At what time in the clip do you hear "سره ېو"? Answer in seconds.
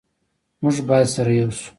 1.15-1.49